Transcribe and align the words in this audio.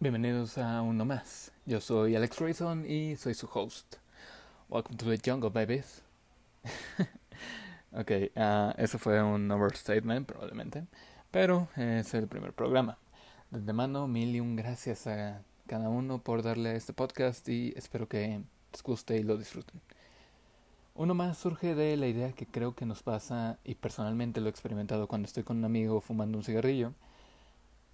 Bienvenidos 0.00 0.58
a 0.58 0.80
uno 0.80 1.04
más. 1.04 1.50
Yo 1.66 1.80
soy 1.80 2.14
Alex 2.14 2.38
Rayson 2.38 2.88
y 2.88 3.16
soy 3.16 3.34
su 3.34 3.48
host. 3.52 3.96
Welcome 4.68 4.96
to 4.96 5.06
the 5.06 5.18
jungle, 5.18 5.50
babies. 5.50 6.02
ok, 7.92 8.10
uh, 8.36 8.80
eso 8.80 8.96
fue 9.00 9.20
un 9.20 9.50
overstatement 9.50 10.24
probablemente, 10.24 10.84
pero 11.32 11.66
es 11.74 12.14
el 12.14 12.28
primer 12.28 12.52
programa. 12.52 12.96
De 13.50 13.58
antemano, 13.58 14.06
mil 14.06 14.36
y 14.36 14.38
un 14.38 14.54
gracias 14.54 15.08
a 15.08 15.42
cada 15.66 15.88
uno 15.88 16.20
por 16.20 16.44
darle 16.44 16.76
este 16.76 16.92
podcast 16.92 17.48
y 17.48 17.74
espero 17.74 18.06
que 18.06 18.40
les 18.70 18.82
guste 18.84 19.16
y 19.16 19.24
lo 19.24 19.36
disfruten. 19.36 19.80
Uno 20.94 21.14
más 21.14 21.38
surge 21.38 21.74
de 21.74 21.96
la 21.96 22.06
idea 22.06 22.30
que 22.30 22.46
creo 22.46 22.76
que 22.76 22.86
nos 22.86 23.02
pasa, 23.02 23.58
y 23.64 23.74
personalmente 23.74 24.40
lo 24.40 24.46
he 24.46 24.50
experimentado 24.50 25.08
cuando 25.08 25.26
estoy 25.26 25.42
con 25.42 25.56
un 25.56 25.64
amigo 25.64 26.00
fumando 26.00 26.38
un 26.38 26.44
cigarrillo. 26.44 26.92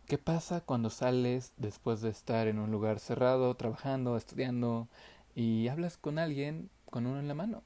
¿Qué 0.07 0.19
pasa 0.19 0.61
cuando 0.61 0.91
sales 0.91 1.55
después 1.57 2.03
de 2.03 2.11
estar 2.11 2.47
en 2.47 2.59
un 2.59 2.71
lugar 2.71 2.99
cerrado, 2.99 3.55
trabajando, 3.55 4.19
estudiando, 4.19 4.87
y 5.35 5.69
hablas 5.69 5.97
con 5.97 6.19
alguien 6.19 6.69
con 6.91 7.07
uno 7.07 7.21
en 7.21 7.27
la 7.27 7.33
mano? 7.33 7.63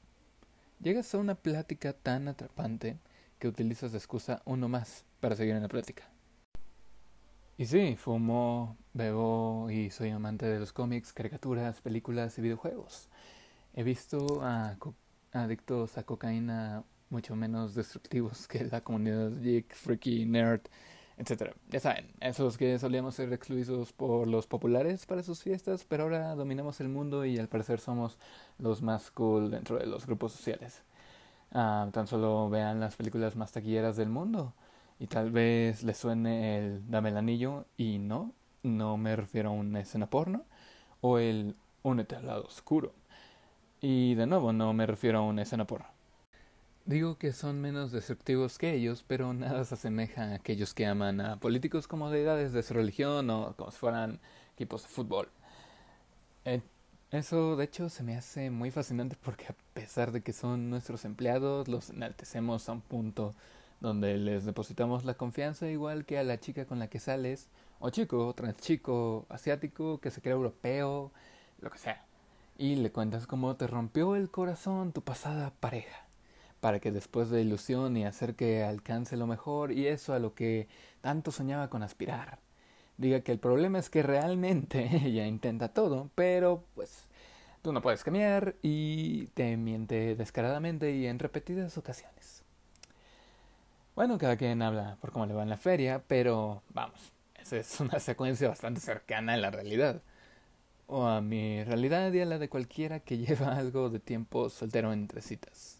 Llegas 0.81 1.13
a 1.13 1.17
una 1.17 1.35
plática 1.35 1.91
tan 1.91 2.29
atrapante 2.29 2.97
que 3.39 3.49
utilizas 3.49 3.91
de 3.91 3.97
excusa 3.97 4.41
uno 4.45 4.69
más 4.69 5.03
para 5.19 5.35
seguir 5.35 5.55
en 5.55 5.63
la 5.63 5.67
plática. 5.67 6.09
Y 7.57 7.65
sí, 7.65 7.97
fumo, 7.97 8.77
bebo 8.93 9.69
y 9.69 9.89
soy 9.89 10.11
amante 10.11 10.45
de 10.45 10.61
los 10.61 10.71
cómics, 10.71 11.11
caricaturas, 11.11 11.81
películas 11.81 12.37
y 12.37 12.41
videojuegos. 12.41 13.09
He 13.73 13.83
visto 13.83 14.41
a 14.41 14.77
adictos 15.33 15.97
a 15.97 16.03
cocaína 16.03 16.85
mucho 17.09 17.35
menos 17.35 17.75
destructivos 17.75 18.47
que 18.47 18.63
la 18.63 18.79
comunidad 18.79 19.31
geek, 19.41 19.75
freaky, 19.75 20.25
nerd, 20.25 20.61
etc. 21.19 21.53
Ya 21.69 21.79
saben, 21.79 22.07
esos 22.21 22.57
que 22.57 22.79
solíamos 22.79 23.15
ser 23.15 23.31
excluidos 23.33 23.93
por 23.93 24.27
los 24.27 24.47
populares 24.47 25.05
para 25.05 25.21
sus 25.21 25.43
fiestas, 25.43 25.85
pero 25.87 26.03
ahora 26.03 26.33
dominamos 26.35 26.79
el 26.79 26.89
mundo 26.89 27.25
y 27.25 27.37
al 27.37 27.49
parecer 27.49 27.79
somos 27.79 28.17
los 28.57 28.81
más 28.81 29.11
cool 29.11 29.51
dentro 29.51 29.77
de 29.77 29.85
los 29.85 30.05
grupos 30.07 30.31
sociales. 30.31 30.81
Ah, 31.51 31.89
tan 31.91 32.07
solo 32.07 32.49
vean 32.49 32.79
las 32.79 32.95
películas 32.95 33.35
más 33.35 33.51
taquilleras 33.51 33.97
del 33.97 34.09
mundo 34.09 34.53
y 34.99 35.07
tal 35.07 35.31
vez 35.31 35.83
les 35.83 35.97
suene 35.97 36.57
el 36.57 36.89
dame 36.89 37.09
el 37.09 37.17
anillo 37.17 37.65
y 37.77 37.99
no, 37.99 38.33
no 38.63 38.97
me 38.97 39.15
refiero 39.15 39.49
a 39.49 39.53
una 39.53 39.81
escena 39.81 40.09
porno 40.09 40.43
o 41.01 41.17
el 41.19 41.55
únete 41.83 42.15
al 42.15 42.27
lado 42.27 42.43
oscuro. 42.45 42.93
Y 43.81 44.15
de 44.15 44.27
nuevo, 44.27 44.53
no 44.53 44.73
me 44.73 44.85
refiero 44.85 45.19
a 45.19 45.21
una 45.23 45.43
escena 45.43 45.65
porno. 45.65 45.98
Digo 46.89 47.19
que 47.19 47.33
son 47.33 47.61
menos 47.61 47.91
destructivos 47.91 48.57
que 48.57 48.73
ellos, 48.73 49.05
pero 49.05 49.31
nada 49.31 49.63
se 49.63 49.75
asemeja 49.75 50.23
a 50.23 50.33
aquellos 50.33 50.73
que 50.73 50.87
aman 50.87 51.21
a 51.21 51.39
políticos 51.39 51.87
como 51.87 52.09
deidades 52.09 52.51
de 52.51 52.63
su 52.63 52.73
religión 52.73 53.29
o 53.29 53.53
como 53.55 53.69
si 53.69 53.77
fueran 53.77 54.19
equipos 54.55 54.81
de 54.81 54.87
fútbol. 54.87 55.29
Eh, 56.45 56.63
eso, 57.11 57.55
de 57.57 57.65
hecho, 57.65 57.89
se 57.89 58.01
me 58.01 58.17
hace 58.17 58.49
muy 58.49 58.71
fascinante 58.71 59.15
porque 59.21 59.45
a 59.45 59.55
pesar 59.75 60.11
de 60.11 60.21
que 60.21 60.33
son 60.33 60.71
nuestros 60.71 61.05
empleados, 61.05 61.67
los 61.67 61.91
enaltecemos 61.91 62.67
a 62.67 62.71
un 62.71 62.81
punto 62.81 63.35
donde 63.81 64.17
les 64.17 64.45
depositamos 64.45 65.05
la 65.05 65.13
confianza 65.13 65.69
igual 65.69 66.05
que 66.05 66.17
a 66.17 66.23
la 66.23 66.39
chica 66.39 66.65
con 66.65 66.79
la 66.79 66.87
que 66.87 66.99
sales, 66.99 67.49
o 67.79 67.91
chico, 67.91 68.33
trans 68.33 68.57
chico, 68.57 69.27
asiático, 69.29 69.99
que 70.01 70.09
se 70.09 70.21
cree 70.23 70.33
europeo, 70.33 71.11
lo 71.61 71.69
que 71.69 71.77
sea 71.77 72.03
y 72.59 72.75
le 72.75 72.91
cuentas 72.91 73.25
cómo 73.25 73.55
te 73.55 73.67
rompió 73.67 74.17
el 74.17 74.29
corazón 74.29 74.91
tu 74.91 75.01
pasada 75.01 75.53
pareja, 75.61 76.05
para 76.59 76.79
que 76.79 76.91
después 76.91 77.29
de 77.29 77.41
ilusión 77.41 77.97
y 77.97 78.05
hacer 78.05 78.35
que 78.35 78.63
alcance 78.63 79.17
lo 79.17 79.27
mejor 79.27 79.71
y 79.71 79.87
eso 79.87 80.13
a 80.13 80.19
lo 80.19 80.33
que 80.33 80.67
tanto 81.01 81.31
soñaba 81.31 81.69
con 81.69 81.83
aspirar, 81.83 82.39
diga 82.97 83.21
que 83.21 83.31
el 83.31 83.39
problema 83.39 83.79
es 83.79 83.89
que 83.89 84.03
realmente 84.03 84.89
ella 85.05 85.25
intenta 85.27 85.69
todo, 85.73 86.09
pero 86.15 86.63
pues 86.75 87.07
tú 87.61 87.73
no 87.73 87.81
puedes 87.81 88.03
cambiar 88.03 88.55
y 88.61 89.27
te 89.27 89.57
miente 89.57 90.15
descaradamente 90.15 90.91
y 90.91 91.07
en 91.07 91.19
repetidas 91.19 91.77
ocasiones. 91.77 92.43
Bueno, 93.95 94.17
cada 94.17 94.37
quien 94.37 94.61
habla 94.61 94.97
por 95.01 95.11
cómo 95.11 95.25
le 95.25 95.33
va 95.33 95.43
en 95.43 95.49
la 95.49 95.57
feria, 95.57 96.03
pero 96.07 96.63
vamos, 96.69 97.11
esa 97.35 97.57
es 97.57 97.79
una 97.79 97.99
secuencia 97.99 98.49
bastante 98.49 98.79
cercana 98.81 99.33
a 99.33 99.37
la 99.37 99.51
realidad 99.51 100.01
o 100.89 101.05
a 101.05 101.21
mi 101.21 101.63
realidad 101.63 102.11
y 102.13 102.19
a 102.19 102.25
la 102.25 102.39
de 102.39 102.49
cualquiera 102.49 102.99
que 102.99 103.17
lleva 103.25 103.55
algo 103.57 103.89
de 103.89 103.99
tiempo 103.99 104.49
soltero 104.49 104.91
entre 104.91 105.21
citas. 105.21 105.78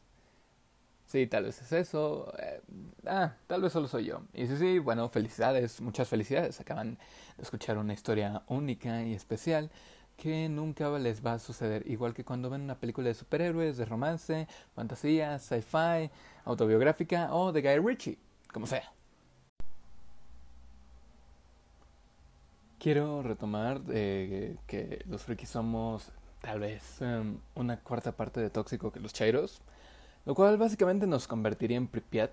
Sí, 1.09 1.25
tal 1.25 1.45
vez 1.45 1.59
es 1.59 1.71
eso. 1.71 2.31
Eh, 2.37 2.61
ah, 3.07 3.33
tal 3.47 3.63
vez 3.63 3.73
solo 3.73 3.87
soy 3.87 4.05
yo. 4.05 4.21
Y 4.31 4.45
sí, 4.45 4.57
sí, 4.57 4.77
bueno, 4.77 5.09
felicidades, 5.09 5.81
muchas 5.81 6.07
felicidades. 6.07 6.59
Acaban 6.59 6.99
de 7.35 7.43
escuchar 7.43 7.79
una 7.79 7.93
historia 7.93 8.43
única 8.47 9.01
y 9.03 9.15
especial 9.15 9.71
que 10.17 10.47
nunca 10.49 10.87
les 10.99 11.25
va 11.25 11.33
a 11.33 11.39
suceder. 11.39 11.83
Igual 11.89 12.13
que 12.13 12.23
cuando 12.23 12.51
ven 12.51 12.61
una 12.61 12.79
película 12.79 13.07
de 13.07 13.15
superhéroes, 13.15 13.77
de 13.77 13.85
romance, 13.85 14.47
fantasía, 14.75 15.39
sci-fi, 15.39 16.11
autobiográfica 16.45 17.33
o 17.33 17.51
de 17.51 17.61
Guy 17.63 17.79
Ritchie, 17.79 18.19
como 18.53 18.67
sea. 18.67 18.93
Quiero 22.77 23.23
retomar 23.23 23.81
eh, 23.89 24.57
que 24.67 25.03
los 25.07 25.23
frikis 25.23 25.49
somos 25.49 26.11
tal 26.41 26.59
vez 26.59 27.01
em, 27.01 27.39
una 27.55 27.77
cuarta 27.79 28.11
parte 28.11 28.39
de 28.41 28.51
tóxico 28.51 28.91
que 28.91 28.99
los 28.99 29.11
chairos, 29.11 29.61
lo 30.25 30.35
cual 30.35 30.57
básicamente 30.57 31.07
nos 31.07 31.27
convertiría 31.27 31.77
en 31.77 31.87
Pripyat, 31.87 32.31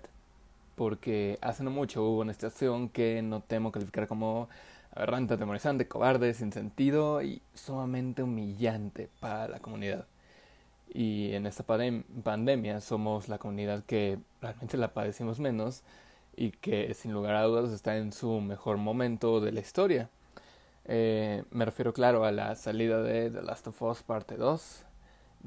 porque 0.75 1.37
hace 1.41 1.63
no 1.63 1.71
mucho 1.71 2.03
hubo 2.03 2.19
una 2.21 2.31
estación 2.31 2.89
que 2.89 3.21
no 3.21 3.41
temo 3.41 3.71
calificar 3.71 4.07
como 4.07 4.49
aberrante, 4.93 5.35
atemorizante, 5.35 5.87
cobarde, 5.87 6.33
sin 6.33 6.51
sentido 6.51 7.21
y 7.21 7.41
sumamente 7.53 8.23
humillante 8.23 9.09
para 9.19 9.47
la 9.47 9.59
comunidad. 9.59 10.05
Y 10.93 11.33
en 11.33 11.45
esta 11.45 11.63
pandemia 11.63 12.81
somos 12.81 13.29
la 13.29 13.37
comunidad 13.37 13.83
que 13.85 14.19
realmente 14.41 14.77
la 14.77 14.93
padecimos 14.93 15.39
menos 15.39 15.83
y 16.35 16.51
que 16.51 16.93
sin 16.93 17.13
lugar 17.13 17.35
a 17.35 17.43
dudas 17.43 17.71
está 17.71 17.97
en 17.97 18.11
su 18.13 18.39
mejor 18.41 18.77
momento 18.77 19.41
de 19.41 19.51
la 19.51 19.59
historia. 19.59 20.09
Eh, 20.85 21.43
me 21.51 21.65
refiero, 21.65 21.93
claro, 21.93 22.23
a 22.23 22.31
la 22.31 22.55
salida 22.55 23.01
de 23.01 23.29
The 23.29 23.41
Last 23.41 23.67
of 23.67 23.81
Us 23.81 24.03
Parte 24.03 24.37
2, 24.37 24.85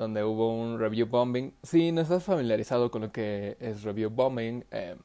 donde 0.00 0.24
hubo 0.24 0.50
un 0.54 0.78
review 0.78 1.06
bombing. 1.06 1.52
Si 1.62 1.92
no 1.92 2.00
estás 2.00 2.24
familiarizado 2.24 2.90
con 2.90 3.02
lo 3.02 3.12
que 3.12 3.58
es 3.60 3.82
review 3.82 4.08
bombing, 4.08 4.64
eh, 4.70 4.96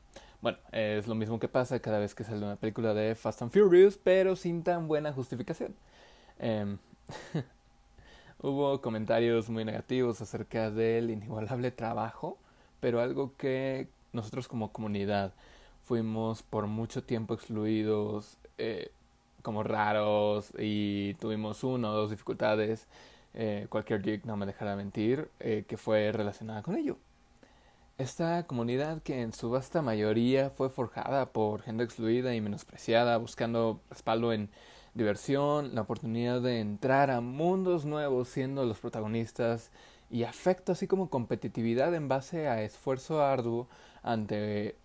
bueno, 0.42 0.58
es 0.72 1.06
lo 1.06 1.16
mismo 1.16 1.38
que 1.38 1.50
pasa 1.50 1.82
cada 1.82 2.00
vez 2.00 2.16
que 2.16 2.24
sale 2.24 2.38
una 2.46 2.56
película 2.56 2.94
de 2.94 3.14
Fast 3.14 3.42
and 3.42 3.52
Furious, 3.52 3.98
pero 3.98 4.38
sin 4.38 4.64
tan 4.64 4.88
buena 4.88 5.12
justificación. 5.12 5.76
Em, 6.40 6.78
hubo 8.42 8.80
comentarios 8.82 9.50
muy 9.50 9.66
negativos 9.66 10.22
acerca 10.22 10.72
del 10.72 11.10
inigualable 11.12 11.72
trabajo, 11.72 12.38
pero 12.80 13.02
algo 13.02 13.36
que 13.36 13.90
nosotros 14.14 14.48
como 14.48 14.72
comunidad 14.72 15.34
fuimos 15.84 16.42
por 16.42 16.68
mucho 16.68 17.04
tiempo 17.04 17.34
excluidos. 17.34 18.38
Eh, 18.58 18.92
como 19.42 19.62
raros 19.62 20.52
y 20.58 21.14
tuvimos 21.16 21.64
uno 21.64 21.92
o 21.92 21.94
dos 21.94 22.10
dificultades, 22.10 22.88
eh, 23.36 23.68
cualquier 23.70 24.02
geek 24.02 24.26
no 24.26 24.38
me 24.38 24.46
dejará 24.46 24.76
mentir, 24.78 25.30
eh, 25.40 25.66
que 25.68 25.78
fue 25.78 26.12
relacionada 26.12 26.64
con 26.64 26.78
ello. 26.78 26.98
Esta 27.98 28.48
comunidad 28.48 29.02
que 29.04 29.22
en 29.22 29.34
su 29.34 29.50
vasta 29.50 29.82
mayoría 29.82 30.50
fue 30.50 30.70
forjada 30.70 31.28
por 31.28 31.62
gente 31.62 31.84
excluida 31.84 32.34
y 32.34 32.42
menospreciada, 32.42 33.18
buscando 33.18 33.82
respaldo 33.90 34.34
en 34.34 34.50
diversión, 34.94 35.76
la 35.76 35.82
oportunidad 35.82 36.42
de 36.42 36.62
entrar 36.62 37.12
a 37.12 37.20
mundos 37.20 37.86
nuevos 37.86 38.30
siendo 38.30 38.66
los 38.66 38.80
protagonistas 38.80 39.70
y 40.10 40.24
afecto 40.24 40.72
así 40.72 40.88
como 40.88 41.10
competitividad 41.10 41.94
en 41.94 42.08
base 42.08 42.48
a 42.48 42.62
esfuerzo 42.64 43.22
arduo 43.22 43.68
ante 44.02 44.76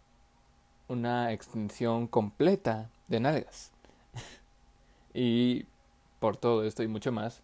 una 0.88 1.32
extinción 1.32 2.08
completa 2.08 2.90
de 3.08 3.20
nalgas. 3.20 3.70
Y 5.14 5.66
por 6.20 6.36
todo 6.36 6.64
esto 6.64 6.84
y 6.84 6.88
mucho 6.88 7.10
más, 7.10 7.42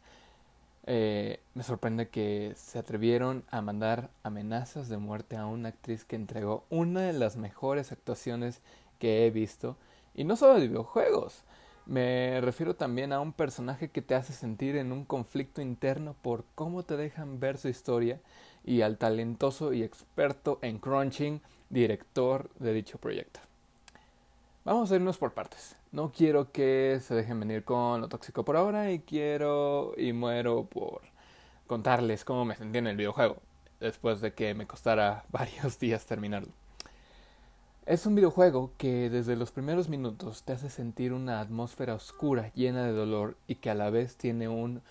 eh, 0.87 1.41
me 1.55 1.65
sorprende 1.65 2.09
que 2.09 2.53
se 2.57 2.79
atrevieron 2.79 3.45
a 3.51 3.61
mandar 3.61 4.11
amenazas 4.23 4.89
de 4.89 4.99
muerte 4.99 5.37
a 5.37 5.47
una 5.47 5.71
actriz 5.71 6.05
que 6.05 6.17
entregó 6.17 6.65
una 6.71 7.03
de 7.03 7.13
las 7.13 7.37
mejores 7.37 7.91
actuaciones 7.91 8.61
que 8.99 9.27
he 9.27 9.31
visto. 9.31 9.77
Y 10.15 10.25
no 10.25 10.37
solo 10.37 10.55
de 10.55 10.69
videojuegos, 10.69 11.43
me 11.87 12.41
refiero 12.41 12.75
también 12.75 13.13
a 13.13 13.21
un 13.21 13.33
personaje 13.33 13.89
que 13.89 14.03
te 14.03 14.15
hace 14.15 14.33
sentir 14.33 14.77
en 14.77 14.93
un 14.93 15.05
conflicto 15.05 15.61
interno 15.61 16.15
por 16.23 16.45
cómo 16.55 16.85
te 16.85 16.97
dejan 16.97 17.41
ver 17.41 17.59
su 17.59 17.69
historia 17.69 18.21
y 18.65 18.83
al 18.83 18.97
talentoso 18.97 19.73
y 19.73 19.83
experto 19.83 20.59
en 20.63 20.79
crunching 20.79 21.41
director 21.69 22.51
de 22.59 22.73
dicho 22.73 22.99
proyecto. 22.99 23.41
Vamos 24.65 24.91
a 24.91 24.97
irnos 24.97 25.19
por 25.19 25.33
partes. 25.33 25.77
No 25.93 26.13
quiero 26.13 26.53
que 26.53 26.99
se 27.01 27.15
dejen 27.15 27.41
venir 27.41 27.65
con 27.65 28.01
lo 28.01 28.09
tóxico 28.09 28.45
por 28.45 28.57
ahora 28.57 28.93
y 28.93 29.01
quiero 29.01 29.95
y 29.97 30.13
muero 30.13 30.65
por 30.65 31.03
contarles 31.67 32.25
cómo 32.25 32.45
me 32.45 32.57
sentí 32.57 32.79
en 32.79 32.87
el 32.87 32.97
videojuego 32.97 33.37
después 33.81 34.21
de 34.21 34.33
que 34.33 34.55
me 34.55 34.67
costara 34.67 35.25
varios 35.31 35.79
días 35.79 36.07
terminarlo. 36.07 36.53
Es 37.87 38.05
un 38.05 38.17
videojuego 38.17 38.73
que 38.79 39.11
desde 39.11 39.37
los 39.37 39.53
primeros 39.53 39.89
minutos 39.89 40.43
te 40.43 40.53
hace 40.53 40.71
sentir 40.71 41.13
una 41.13 41.41
atmósfera 41.41 41.95
oscura, 41.95 42.51
llena 42.55 42.85
de 42.85 42.93
dolor 42.93 43.37
y 43.47 43.57
que 43.57 43.71
a 43.71 43.75
la 43.75 43.91
vez 43.91 44.17
tiene 44.17 44.49
un 44.49 44.83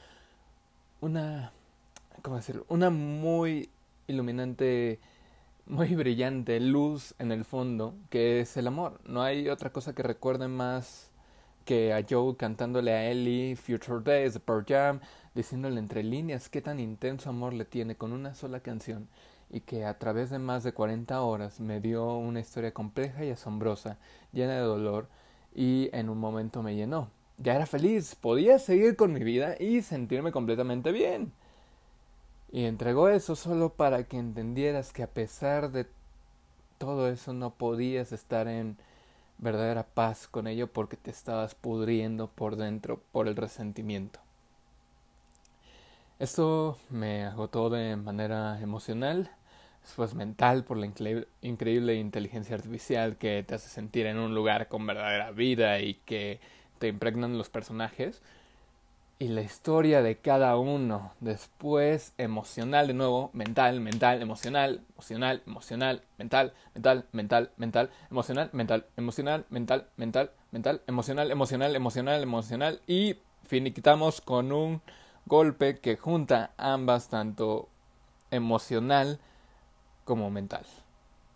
una 1.01 1.51
¿cómo 2.21 2.37
decirlo? 2.37 2.65
Una 2.69 2.89
muy 2.89 3.69
iluminante, 4.07 4.99
muy 5.67 5.95
brillante 5.95 6.59
luz 6.59 7.15
en 7.19 7.31
el 7.31 7.45
fondo, 7.45 7.95
que 8.09 8.39
es 8.39 8.57
el 8.57 8.67
amor. 8.67 8.99
No 9.05 9.21
hay 9.23 9.49
otra 9.49 9.71
cosa 9.71 9.93
que 9.93 10.03
recuerde 10.03 10.47
más 10.47 11.11
que 11.65 11.93
a 11.93 12.05
Joe 12.07 12.35
cantándole 12.37 12.91
a 12.93 13.09
Ellie 13.09 13.55
Future 13.55 14.01
Days 14.03 14.35
de 14.35 14.39
Pearl 14.39 14.65
Jam, 14.67 14.99
diciéndole 15.33 15.79
entre 15.79 16.03
líneas 16.03 16.49
qué 16.49 16.61
tan 16.61 16.79
intenso 16.79 17.29
amor 17.29 17.53
le 17.53 17.65
tiene 17.65 17.95
con 17.95 18.13
una 18.13 18.35
sola 18.35 18.59
canción 18.59 19.07
y 19.49 19.61
que 19.61 19.85
a 19.85 19.97
través 19.97 20.29
de 20.29 20.39
más 20.39 20.63
de 20.63 20.73
40 20.73 21.21
horas 21.21 21.59
me 21.59 21.79
dio 21.79 22.17
una 22.17 22.39
historia 22.39 22.73
compleja 22.73 23.25
y 23.25 23.31
asombrosa, 23.31 23.97
llena 24.33 24.53
de 24.53 24.61
dolor, 24.61 25.07
y 25.53 25.89
en 25.93 26.09
un 26.09 26.19
momento 26.19 26.61
me 26.61 26.75
llenó. 26.75 27.09
Ya 27.37 27.55
era 27.55 27.65
feliz, 27.65 28.15
podía 28.15 28.59
seguir 28.59 28.95
con 28.95 29.13
mi 29.13 29.23
vida 29.23 29.55
y 29.59 29.81
sentirme 29.81 30.31
completamente 30.31 30.91
bien. 30.91 31.31
Y 32.55 32.63
entregó 32.63 33.09
eso 33.09 33.35
solo 33.35 33.73
para 33.73 34.05
que 34.05 34.17
entendieras 34.17 34.93
que 34.93 35.03
a 35.03 35.07
pesar 35.07 35.73
de 35.73 35.87
todo 36.77 37.09
eso 37.09 37.33
no 37.33 37.49
podías 37.49 38.13
estar 38.13 38.47
en 38.47 38.77
verdadera 39.39 39.83
paz 39.83 40.29
con 40.29 40.47
ello 40.47 40.67
porque 40.67 40.95
te 40.95 41.11
estabas 41.11 41.53
pudriendo 41.53 42.27
por 42.27 42.55
dentro 42.55 43.01
por 43.11 43.27
el 43.27 43.35
resentimiento. 43.35 44.21
Esto 46.17 46.77
me 46.89 47.25
agotó 47.25 47.69
de 47.69 47.97
manera 47.97 48.61
emocional, 48.61 49.29
después 49.81 50.13
mental 50.13 50.63
por 50.63 50.77
la 50.77 50.85
increíble 51.41 51.95
inteligencia 51.95 52.55
artificial 52.55 53.17
que 53.17 53.43
te 53.43 53.55
hace 53.55 53.67
sentir 53.67 54.05
en 54.05 54.17
un 54.17 54.33
lugar 54.33 54.69
con 54.69 54.87
verdadera 54.87 55.31
vida 55.31 55.81
y 55.81 55.95
que 56.05 56.39
te 56.79 56.87
impregnan 56.87 57.37
los 57.37 57.49
personajes 57.49 58.21
y 59.17 59.29
la 59.29 59.41
historia 59.41 60.01
de 60.01 60.17
cada 60.17 60.57
uno. 60.57 61.13
Después 61.19 62.13
emocional 62.17 62.87
de 62.87 62.93
nuevo, 62.93 63.29
mental, 63.33 63.79
mental, 63.79 64.21
emocional, 64.21 64.81
emocional, 64.93 65.41
emocional, 65.45 66.01
mental, 66.17 66.53
mental, 66.73 67.05
mental, 67.13 67.51
mental, 67.57 67.89
emocional, 68.11 68.49
mental, 68.53 68.85
emocional, 68.97 69.45
mental, 69.49 69.87
mental, 69.97 70.31
mental, 70.51 70.81
emocional, 70.87 71.31
emocional, 71.31 71.75
emocional, 71.75 72.23
emocional 72.23 72.81
y 72.87 73.15
finiquitamos 73.43 74.21
con 74.21 74.51
un 74.51 74.81
golpe 75.25 75.79
que 75.79 75.95
junta 75.95 76.51
ambas 76.57 77.09
tanto 77.09 77.69
emocional 78.31 79.19
como 80.03 80.29
mental. 80.29 80.65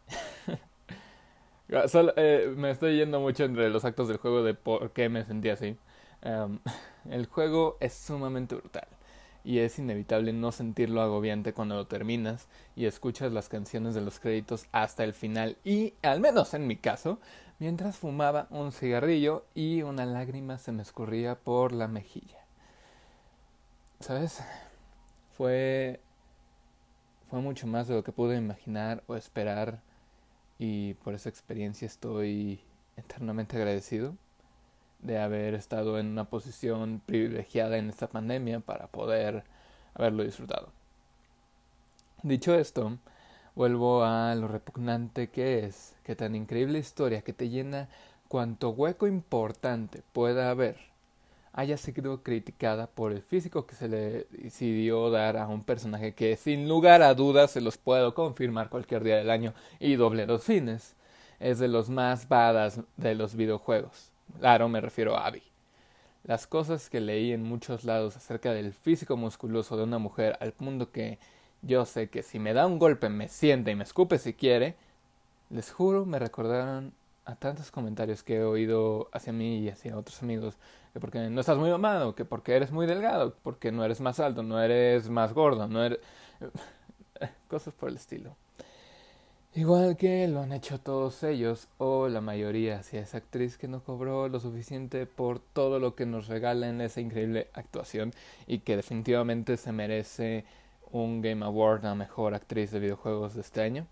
Eh, 1.72 2.52
me 2.58 2.72
estoy 2.72 2.98
yendo 2.98 3.20
mucho 3.20 3.44
entre 3.44 3.70
los 3.70 3.86
actos 3.86 4.08
del 4.08 4.18
juego 4.18 4.42
de 4.42 4.56
por 4.56 4.90
qué 4.90 5.08
me 5.08 5.24
sentí 5.24 5.50
así. 5.50 5.78
Em, 6.24 6.58
el 7.10 7.26
juego 7.28 7.78
es 7.80 7.94
sumamente 7.94 8.56
brutal 8.56 8.88
y 9.44 9.60
es 9.60 9.80
inevitable 9.80 10.34
no 10.34 10.52
sentirlo 10.52 11.02
agobiante 11.02 11.54
cuando 11.54 11.76
lo 11.76 11.86
terminas 11.86 12.48
y 12.76 12.86
escuchas 12.86 13.32
las 13.32 13.50
canciones 13.50 13.96
de 13.96 14.02
los 14.02 14.20
créditos 14.20 14.66
hasta 14.72 15.04
el 15.04 15.14
final 15.14 15.58
y, 15.64 15.94
al 16.02 16.20
menos 16.20 16.54
en 16.54 16.68
mi 16.68 16.76
caso, 16.76 17.20
mientras 17.58 17.98
fumaba 17.98 18.48
un 18.50 18.72
cigarrillo 18.72 19.46
y 19.56 19.82
una 19.82 20.06
lágrima 20.06 20.58
se 20.58 20.72
me 20.72 20.82
escurría 20.82 21.36
por 21.36 21.72
la 21.72 21.88
mejilla. 21.88 22.46
¿Sabes? 24.00 24.42
Fue 25.38 26.02
fue 27.30 27.42
mucho 27.42 27.68
más 27.68 27.88
de 27.88 27.94
lo 27.94 28.04
que 28.04 28.12
pude 28.12 28.38
imaginar 28.38 29.04
o 29.08 29.16
esperar 29.16 29.82
y 30.58 30.96
por 30.96 31.14
esa 31.14 31.30
experiencia 31.30 31.86
estoy 31.86 32.60
eternamente 32.98 33.56
agradecido 33.56 34.16
de 35.00 35.20
haber 35.20 35.54
estado 35.54 36.00
en 36.00 36.08
una 36.08 36.26
posición 36.26 37.02
privilegiada 37.06 37.78
en 37.78 37.90
esta 37.90 38.08
pandemia 38.08 38.60
para 38.60 38.88
poder 38.88 39.44
haberlo 39.94 40.24
disfrutado. 40.24 40.70
Dicho 42.24 42.54
esto, 42.54 42.98
vuelvo 43.56 44.04
a 44.04 44.36
lo 44.36 44.48
repugnante 44.48 45.30
que 45.30 45.66
es 45.66 45.96
que 46.04 46.16
tan 46.16 46.36
increíble 46.36 46.80
historia 46.80 47.22
que 47.22 47.34
te 47.34 47.50
llena 47.50 47.90
cuanto 48.28 48.72
hueco 48.72 49.08
importante 49.08 50.04
pueda 50.14 50.50
haber 50.50 50.90
haya 51.54 51.78
sido 51.78 52.22
criticada 52.24 52.88
por 52.88 53.12
el 53.12 53.22
físico 53.22 53.66
que 53.66 53.76
se 53.76 53.88
le 53.88 54.28
decidió 54.32 55.10
dar 55.10 55.38
a 55.38 55.48
un 55.48 55.64
personaje 55.64 56.14
que 56.14 56.38
sin 56.38 56.70
lugar 56.70 57.02
a 57.02 57.14
dudas 57.14 57.52
se 57.52 57.62
los 57.62 57.78
puedo 57.78 58.14
confirmar 58.14 58.70
cualquier 58.70 59.04
día 59.04 59.18
del 59.18 59.30
año 59.30 59.54
y 59.80 59.96
doble 59.96 60.26
dos 60.26 60.44
fines 60.44 60.96
es 61.40 61.60
de 61.60 61.68
los 61.68 61.90
más 61.90 62.28
badas 62.28 62.82
de 62.98 63.16
los 63.16 63.36
videojuegos. 63.36 64.12
Claro, 64.38 64.70
me 64.70 64.82
refiero 64.82 65.18
a 65.18 65.26
Abby. 65.26 65.44
Las 66.24 66.48
cosas 66.48 66.90
que 66.90 67.00
leí 67.00 67.32
en 67.32 67.44
muchos 67.44 67.84
lados 67.84 68.16
acerca 68.16 68.52
del 68.54 68.74
físico 68.74 69.18
musculoso 69.18 69.78
de 69.78 69.84
una 69.84 70.00
mujer 70.00 70.38
al 70.42 70.52
punto 70.54 70.92
que 70.92 71.18
yo 71.62 71.86
sé 71.86 72.10
que 72.10 72.24
si 72.24 72.40
me 72.40 72.54
da 72.54 72.68
un 72.68 72.80
golpe 72.80 73.10
me 73.10 73.28
siente 73.28 73.72
y 73.72 73.76
me 73.76 73.84
escupe 73.84 74.18
si 74.18 74.34
quiere, 74.34 74.76
les 75.50 75.72
juro 75.72 76.06
me 76.06 76.20
recordaron 76.20 76.94
a 77.26 77.36
tantos 77.36 77.72
comentarios 77.72 78.24
que 78.24 78.38
he 78.38 78.44
oído 78.44 79.10
hacia 79.12 79.34
mí 79.34 79.60
y 79.60 79.70
hacia 79.70 79.98
otros 79.98 80.22
amigos, 80.24 80.58
que 80.94 81.00
porque 81.00 81.20
no 81.30 81.40
estás 81.40 81.58
muy 81.58 81.70
mamado, 81.70 82.16
que 82.16 82.26
porque 82.26 82.56
eres 82.56 82.72
muy 82.72 82.88
delgado, 82.88 83.36
porque 83.44 83.72
no 83.72 83.86
eres 83.86 84.02
más 84.02 84.20
alto, 84.20 84.42
no 84.44 84.62
eres 84.62 85.10
más 85.10 85.34
gordo, 85.34 85.68
no 85.68 85.84
eres... 85.84 86.00
cosas 87.50 87.74
por 87.74 87.90
el 87.90 87.96
estilo. 87.96 88.36
Igual 89.56 89.98
que 89.98 90.28
lo 90.28 90.42
han 90.42 90.54
hecho 90.54 90.80
todos 90.80 91.24
ellos, 91.24 91.68
o 91.80 92.08
la 92.08 92.22
mayoría, 92.22 92.84
si 92.84 92.98
esa 92.98 93.18
actriz 93.18 93.58
que 93.58 93.68
no 93.68 93.84
cobró 93.84 94.28
lo 94.30 94.40
suficiente 94.40 95.08
por 95.08 95.40
todo 95.40 95.80
lo 95.80 95.96
que 95.96 96.06
nos 96.06 96.28
regala 96.28 96.70
en 96.70 96.82
esa 96.82 97.02
increíble 97.02 97.48
actuación 97.54 98.14
y 98.46 98.60
que 98.60 98.76
definitivamente 98.76 99.58
se 99.58 99.72
merece 99.72 100.46
un 100.92 101.22
Game 101.22 101.44
Award 101.44 101.86
a 101.88 101.96
Mejor 101.96 102.36
Actriz 102.36 102.70
de 102.72 102.80
Videojuegos 102.80 103.34
de 103.34 103.42
este 103.42 103.62
año. 103.62 103.88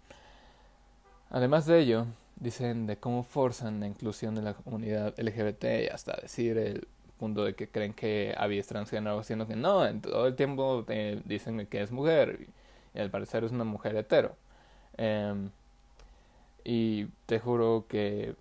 Además 1.31 1.65
de 1.65 1.79
ello, 1.79 2.05
dicen 2.39 2.85
de 2.85 2.97
cómo 2.97 3.23
forzan 3.23 3.79
la 3.79 3.87
inclusión 3.87 4.35
de 4.35 4.43
la 4.43 4.53
comunidad 4.53 5.15
LGBT 5.17 5.63
y 5.85 5.87
hasta 5.87 6.15
decir 6.21 6.57
el 6.59 6.87
punto 7.17 7.43
de 7.43 7.55
que 7.55 7.67
creen 7.67 7.93
que 7.93 8.35
Abby 8.37 8.59
es 8.59 8.67
transgénero, 8.67 9.23
siendo 9.23 9.47
que 9.47 9.55
no, 9.55 9.85
en 9.87 10.01
todo 10.01 10.27
el 10.27 10.35
tiempo 10.35 10.85
dicen 11.25 11.65
que 11.65 11.81
es 11.81 11.91
mujer 11.91 12.47
y 12.93 12.99
al 12.99 13.09
parecer 13.09 13.43
es 13.43 13.51
una 13.51 13.63
mujer 13.63 13.95
hetero. 13.95 14.35
Em, 14.97 15.49
y 16.63 17.05
te 17.25 17.39
juro 17.39 17.85
que 17.87 18.35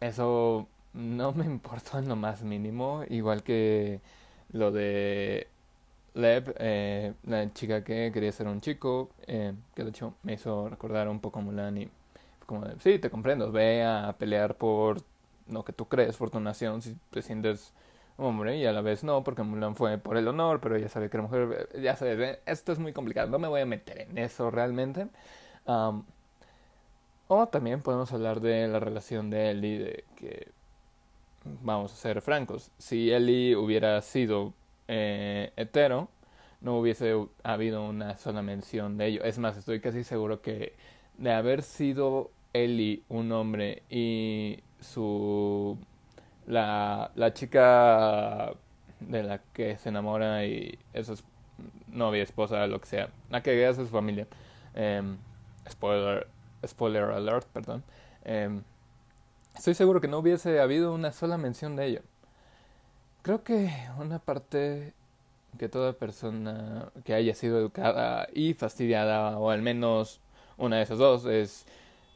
eso 0.00 0.66
no 0.94 1.32
me 1.32 1.44
importó 1.46 1.98
en 1.98 2.08
lo 2.08 2.16
más 2.16 2.42
mínimo, 2.42 3.04
igual 3.08 3.42
que 3.42 4.00
lo 4.52 4.72
de 4.72 5.46
Lev, 6.14 6.54
eh, 6.58 7.12
la 7.24 7.52
chica 7.52 7.84
que 7.84 8.10
quería 8.12 8.32
ser 8.32 8.48
un 8.48 8.60
chico, 8.60 9.10
eh, 9.26 9.52
que 9.74 9.84
de 9.84 9.90
hecho 9.90 10.14
me 10.22 10.34
hizo 10.34 10.68
recordar 10.68 11.08
un 11.08 11.20
poco 11.20 11.38
a 11.40 11.42
Mulan 11.42 11.78
y 11.78 11.88
como 12.46 12.62
de, 12.64 12.80
sí, 12.80 12.98
te 12.98 13.10
comprendo, 13.10 13.52
ve 13.52 13.84
a 13.84 14.14
pelear 14.18 14.56
por 14.56 15.02
lo 15.48 15.64
que 15.64 15.72
tú 15.72 15.86
crees, 15.86 16.16
por 16.16 16.30
tu 16.30 16.40
nación, 16.40 16.82
si 16.82 16.96
te 17.10 17.22
sientes 17.22 17.72
hombre 18.16 18.56
y 18.56 18.66
a 18.66 18.72
la 18.72 18.80
vez 18.80 19.04
no, 19.04 19.22
porque 19.22 19.42
Mulan 19.42 19.76
fue 19.76 19.98
por 19.98 20.16
el 20.16 20.26
honor, 20.28 20.60
pero 20.60 20.76
ella 20.76 20.88
sabe 20.88 21.10
que 21.10 21.18
era 21.18 21.24
mujer, 21.24 21.68
ya 21.80 21.94
sabes, 21.94 22.38
esto 22.46 22.72
es 22.72 22.78
muy 22.78 22.92
complicado, 22.92 23.28
no 23.28 23.38
me 23.38 23.48
voy 23.48 23.60
a 23.60 23.66
meter 23.66 24.00
en 24.00 24.18
eso 24.18 24.50
realmente 24.50 25.08
o 27.28 27.46
también 27.48 27.82
podemos 27.82 28.12
hablar 28.12 28.40
de 28.40 28.68
la 28.68 28.80
relación 28.80 29.30
de 29.30 29.50
Ellie, 29.50 29.78
de 29.78 30.04
que, 30.16 30.48
vamos 31.62 31.92
a 31.92 31.96
ser 31.96 32.20
francos, 32.22 32.70
si 32.78 33.10
Ellie 33.12 33.56
hubiera 33.56 34.00
sido 34.02 34.54
eh, 34.88 35.52
hetero, 35.56 36.08
no 36.60 36.78
hubiese 36.78 37.14
habido 37.44 37.88
una 37.88 38.16
sola 38.18 38.42
mención 38.42 38.96
de 38.98 39.06
ello. 39.06 39.24
Es 39.24 39.38
más, 39.38 39.56
estoy 39.56 39.80
casi 39.80 40.04
seguro 40.04 40.42
que 40.42 40.74
de 41.18 41.32
haber 41.32 41.62
sido 41.62 42.30
Ellie 42.52 43.02
un 43.08 43.30
hombre 43.32 43.82
y 43.90 44.60
su 44.80 45.78
la, 46.46 47.10
la 47.14 47.34
chica 47.34 48.52
de 49.00 49.22
la 49.22 49.38
que 49.52 49.76
se 49.78 49.90
enamora 49.90 50.44
y 50.46 50.78
eso 50.92 51.12
es 51.12 51.24
novia, 51.88 52.22
esposa, 52.22 52.66
lo 52.66 52.80
que 52.80 52.86
sea, 52.86 53.10
la 53.30 53.42
que 53.42 53.68
es 53.68 53.76
su 53.76 53.86
familia. 53.86 54.26
Eh, 54.74 55.02
spoiler, 55.70 56.26
spoiler 56.66 57.04
alert, 57.04 57.46
perdón, 57.48 57.82
em, 58.24 58.62
estoy 59.54 59.74
seguro 59.74 60.00
que 60.00 60.08
no 60.08 60.18
hubiese 60.18 60.60
habido 60.60 60.94
una 60.94 61.12
sola 61.12 61.38
mención 61.38 61.76
de 61.76 61.86
ello. 61.86 62.02
Creo 63.22 63.44
que 63.44 63.70
una 63.98 64.18
parte 64.18 64.94
que 65.58 65.68
toda 65.68 65.92
persona 65.94 66.90
que 67.04 67.14
haya 67.14 67.34
sido 67.34 67.58
educada 67.58 68.28
y 68.32 68.54
fastidiada, 68.54 69.38
o 69.38 69.50
al 69.50 69.62
menos 69.62 70.20
una 70.56 70.76
de 70.76 70.82
esas 70.82 70.98
dos, 70.98 71.24
es 71.26 71.66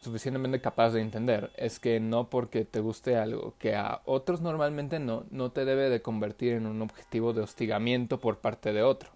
suficientemente 0.03 0.61
capaz 0.61 0.91
de 0.91 1.01
entender 1.01 1.53
es 1.57 1.79
que 1.79 2.01
no 2.01 2.29
porque 2.29 2.65
te 2.65 2.81
guste 2.81 3.17
algo 3.17 3.55
que 3.59 3.77
a 3.77 4.03
otros 4.05 4.41
normalmente 4.41 4.99
no, 4.99 5.25
no 5.31 5.53
te 5.53 5.65
debe 5.65 5.91
de 5.91 6.03
convertir 6.03 6.55
en 6.55 6.67
un 6.67 6.83
objetivo 6.83 7.33
de 7.33 7.43
hostigamiento 7.43 8.19
por 8.19 8.39
parte 8.39 8.73
de 8.73 8.83
otro. 8.83 9.11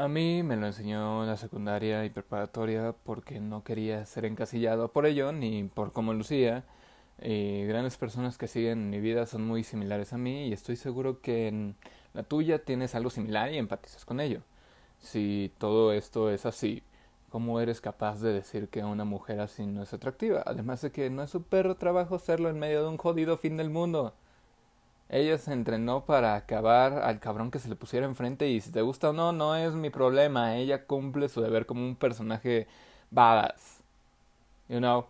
A 0.00 0.08
mí 0.08 0.42
me 0.42 0.56
lo 0.56 0.66
enseñó 0.66 1.26
la 1.26 1.36
secundaria 1.36 2.06
y 2.06 2.08
preparatoria 2.08 2.94
porque 3.04 3.38
no 3.38 3.62
quería 3.64 4.06
ser 4.06 4.24
encasillado 4.24 4.90
por 4.90 5.04
ello 5.04 5.30
ni 5.30 5.64
por 5.64 5.92
cómo 5.92 6.14
lucía. 6.14 6.64
Y 7.20 7.64
grandes 7.66 7.98
personas 7.98 8.38
que 8.38 8.48
siguen 8.48 8.88
mi 8.88 8.98
vida 8.98 9.26
son 9.26 9.44
muy 9.46 9.62
similares 9.62 10.14
a 10.14 10.18
mí 10.18 10.48
y 10.48 10.54
estoy 10.54 10.76
seguro 10.76 11.20
que 11.20 11.48
en 11.48 11.76
la 12.14 12.22
tuya 12.22 12.64
tienes 12.64 12.94
algo 12.94 13.10
similar 13.10 13.52
y 13.52 13.58
empatizas 13.58 14.06
con 14.06 14.20
ello. 14.20 14.40
Si 15.00 15.52
todo 15.58 15.92
esto 15.92 16.30
es 16.30 16.46
así, 16.46 16.82
¿cómo 17.28 17.60
eres 17.60 17.82
capaz 17.82 18.22
de 18.22 18.32
decir 18.32 18.68
que 18.70 18.82
una 18.82 19.04
mujer 19.04 19.40
así 19.40 19.66
no 19.66 19.82
es 19.82 19.92
atractiva? 19.92 20.42
Además 20.46 20.80
de 20.80 20.92
que 20.92 21.10
no 21.10 21.22
es 21.24 21.30
su 21.30 21.42
perro 21.42 21.76
trabajo 21.76 22.18
serlo 22.18 22.48
en 22.48 22.58
medio 22.58 22.82
de 22.84 22.88
un 22.88 22.96
jodido 22.96 23.36
fin 23.36 23.58
del 23.58 23.68
mundo. 23.68 24.14
Ella 25.10 25.38
se 25.38 25.52
entrenó 25.52 26.04
para 26.04 26.36
acabar 26.36 26.94
al 27.02 27.20
cabrón 27.20 27.50
que 27.50 27.58
se 27.58 27.68
le 27.68 27.76
pusiera 27.76 28.06
enfrente 28.06 28.48
y 28.48 28.60
si 28.60 28.70
te 28.70 28.80
gusta 28.82 29.10
o 29.10 29.12
no, 29.12 29.32
no 29.32 29.56
es 29.56 29.74
mi 29.74 29.90
problema. 29.90 30.56
Ella 30.56 30.86
cumple 30.86 31.28
su 31.28 31.40
deber 31.42 31.66
como 31.66 31.84
un 31.84 31.96
personaje 31.96 32.68
badass. 33.10 33.80
You 34.68 34.78
know? 34.78 35.06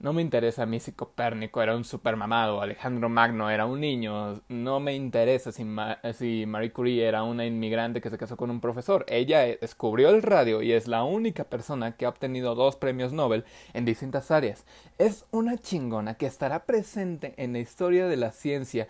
No 0.00 0.12
me 0.12 0.22
interesa 0.22 0.62
a 0.62 0.66
mí 0.66 0.78
si 0.78 0.92
Copérnico 0.92 1.60
era 1.60 1.74
un 1.74 1.82
supermamado, 1.82 2.60
Alejandro 2.60 3.08
Magno 3.08 3.50
era 3.50 3.66
un 3.66 3.80
niño, 3.80 4.40
no 4.48 4.78
me 4.78 4.94
interesa 4.94 5.50
si, 5.50 5.66
si, 6.14 6.46
Marie 6.46 6.72
Curie 6.72 7.04
era 7.04 7.24
una 7.24 7.44
inmigrante 7.44 8.00
que 8.00 8.08
se 8.08 8.16
casó 8.16 8.36
con 8.36 8.48
un 8.48 8.60
profesor. 8.60 9.04
Ella 9.08 9.40
descubrió 9.60 10.10
el 10.10 10.22
radio 10.22 10.62
y 10.62 10.70
es 10.70 10.86
la 10.86 11.02
única 11.02 11.42
persona 11.42 11.96
que 11.96 12.06
ha 12.06 12.10
obtenido 12.10 12.54
dos 12.54 12.76
premios 12.76 13.12
Nobel 13.12 13.44
en 13.74 13.84
distintas 13.84 14.30
áreas. 14.30 14.64
Es 14.98 15.24
una 15.32 15.58
chingona 15.58 16.14
que 16.14 16.26
estará 16.26 16.64
presente 16.64 17.34
en 17.36 17.52
la 17.52 17.58
historia 17.58 18.06
de 18.06 18.16
la 18.16 18.30
ciencia 18.30 18.86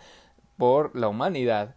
por 0.57 0.95
la 0.95 1.07
humanidad 1.07 1.73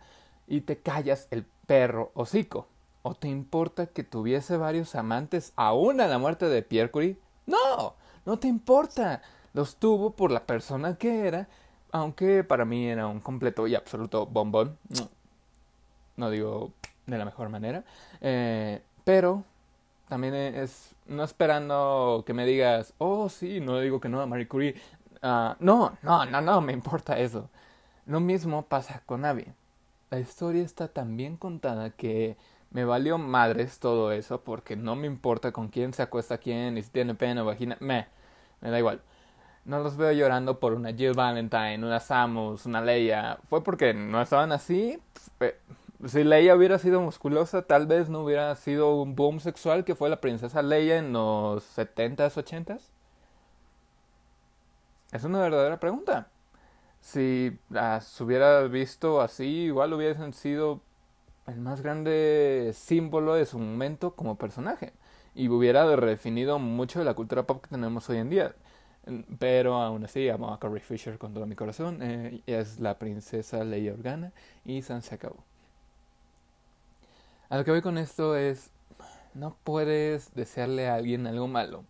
y 0.47 0.61
te 0.61 0.77
callas 0.77 1.29
el 1.31 1.47
perro 1.67 2.11
hocico. 2.12 2.67
¿O 3.01 3.15
te 3.15 3.29
importa 3.29 3.87
que 3.87 4.05
tuviese 4.05 4.59
varios 4.59 4.95
amantes 4.95 5.55
aún 5.57 6.03
a 6.03 6.07
la 6.07 6.19
muerte 6.19 6.51
de 6.51 6.61
Pierre 6.61 6.91
Curie? 6.91 7.17
No, 7.47 7.95
no 8.25 8.38
te 8.38 8.49
importa. 8.49 9.23
Los 9.55 9.76
tuvo 9.76 10.12
por 10.12 10.31
la 10.31 10.47
persona 10.47 10.97
que 10.97 11.26
era, 11.26 11.49
aunque 11.91 12.43
para 12.45 12.64
mí 12.64 12.88
era 12.88 13.07
un 13.07 13.21
completo 13.21 13.67
y 13.67 13.75
absoluto 13.75 14.26
bombón. 14.26 14.79
No 16.17 16.31
digo 16.31 16.73
de 17.07 17.19
la 17.19 17.25
mejor 17.25 17.49
manera. 17.49 17.85
Eh, 18.21 18.81
pero 19.05 19.45
también 20.09 20.35
es, 20.35 20.95
no 21.07 21.25
esperando 21.25 22.23
que 22.26 22.35
me 22.35 22.47
digas, 22.47 22.95
oh 22.99 23.29
sí, 23.29 23.61
no 23.61 23.79
digo 23.81 24.00
que 24.00 24.09
no 24.09 24.21
a 24.21 24.26
Marie 24.26 24.49
Curie. 24.49 24.75
Ah, 25.23 25.57
no, 25.61 25.97
no, 26.02 26.25
no, 26.26 26.41
no, 26.41 26.61
me 26.61 26.73
importa 26.73 27.19
eso. 27.19 27.49
Lo 28.07 28.21
mismo 28.21 28.62
pasa 28.62 29.02
con 29.07 29.25
Abby. 29.25 29.47
La 30.11 30.19
historia 30.19 30.62
está 30.62 30.88
tan 30.88 31.17
bien 31.17 31.37
contada 31.37 31.91
que 31.91 32.37
me 32.73 32.85
valió 32.85 33.19
madres 33.19 33.79
todo 33.79 34.12
eso 34.12 34.41
porque 34.43 34.76
no 34.76 34.97
me 34.97 35.07
importa 35.07 35.52
con 35.52 35.69
quién 35.69 35.93
se 35.93 36.02
acuesta 36.02 36.38
quién 36.38 36.79
y 36.79 36.83
si 36.83 36.91
tiene 36.91 37.14
pena 37.14 37.43
o 37.43 37.47
vagina. 37.47 37.76
Me, 37.81 38.07
da 38.61 38.79
igual. 38.79 39.02
No 39.64 39.81
los 39.81 39.97
veo 39.97 40.12
llorando 40.12 40.59
por 40.59 40.73
una 40.73 40.93
Jill 40.93 41.14
Valentine, 41.14 41.79
una 41.79 42.00
Samus, 42.00 42.67
una 42.67 42.81
Leia. 42.81 43.38
Fue 43.45 43.62
porque 43.62 43.95
no 43.95 44.21
estaban 44.23 44.52
así. 44.52 44.99
Si 46.07 46.25
Leia 46.25 46.57
hubiera 46.57 46.79
sido 46.79 47.00
musculosa, 47.00 47.62
tal 47.62 47.87
vez 47.87 48.09
no 48.09 48.21
hubiera 48.21 48.55
sido 48.57 49.00
un 49.00 49.14
boom 49.14 49.41
sexual 49.41 49.85
que 49.85 49.95
fue 49.95 50.11
la 50.11 50.21
princesa 50.21 50.62
Leia 50.62 50.99
en 50.99 51.12
los 51.12 51.64
70s, 51.76 52.35
80s. 52.37 52.81
Es 55.12 55.25
una 55.25 55.41
verdadera 55.41 55.79
pregunta. 55.79 56.29
Si 57.00 57.59
las 57.71 58.21
hubiera 58.21 58.62
visto 58.62 59.21
así, 59.21 59.45
igual 59.45 59.93
hubiesen 59.93 60.33
sido 60.33 60.81
el 61.47 61.61
más 61.61 61.81
grande 61.83 62.73
símbolo 62.75 63.35
de 63.35 63.47
su 63.47 63.59
momento 63.59 64.15
como 64.15 64.37
personaje 64.37 64.93
y 65.35 65.49
hubiera 65.49 65.97
redefinido 65.97 66.59
mucho 66.59 66.99
de 66.99 67.05
la 67.05 67.15
cultura 67.15 67.45
pop 67.45 67.63
que 67.63 67.71
tenemos 67.71 68.09
hoy 68.11 68.19
en 68.19 68.31
día. 68.31 68.55
Pero 69.39 69.75
aún 69.75 70.05
así 70.05 70.29
amo 70.29 70.53
a 70.53 70.61
Carrie 70.61 70.81
Fisher 70.81 71.19
con 71.19 71.35
todo 71.35 71.47
mi 71.47 71.57
corazón. 71.57 71.99
Eh, 72.03 72.43
es 72.47 72.79
la 72.79 72.99
princesa 72.99 73.65
Leia 73.65 73.93
Organa 73.93 74.33
y 74.65 74.83
San 74.83 75.03
se 75.03 75.17
acabó. 75.17 75.43
A 77.49 77.59
lo 77.59 77.65
que 77.65 77.73
voy 77.73 77.83
con 77.83 77.99
esto 77.99 78.37
es, 78.37 78.71
no 79.35 79.57
puedes 79.65 80.35
desearle 80.35 80.89
a 80.89 80.95
alguien 80.95 81.27
algo 81.27 81.49
malo, 81.49 81.85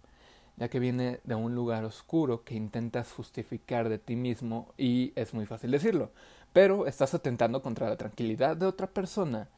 ya 0.62 0.69
que 0.69 0.78
viene 0.78 1.19
de 1.25 1.35
un 1.35 1.57
lugar 1.57 1.85
oscuro 1.85 2.45
que 2.45 2.54
intentas 2.54 3.11
justificar 3.11 3.88
de 3.88 3.99
ti 3.99 4.14
mismo 4.14 4.73
y 4.78 5.12
es 5.16 5.35
muy 5.35 5.45
fácil 5.45 5.73
decirlo 5.73 6.12
pero 6.52 6.87
estás 6.87 7.14
atentando 7.14 7.62
contra 7.62 7.88
la 7.88 7.97
tranquilidad 7.97 8.57
de 8.57 8.66
otra 8.66 8.87
persona 8.87 9.49